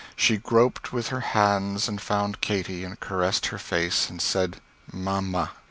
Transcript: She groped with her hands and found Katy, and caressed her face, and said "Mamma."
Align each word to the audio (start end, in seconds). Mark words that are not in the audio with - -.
She 0.15 0.37
groped 0.37 0.91
with 0.91 1.09
her 1.09 1.19
hands 1.19 1.87
and 1.87 2.01
found 2.01 2.41
Katy, 2.41 2.83
and 2.83 2.99
caressed 2.99 3.45
her 3.53 3.59
face, 3.59 4.09
and 4.09 4.19
said 4.19 4.59
"Mamma." 4.91 5.51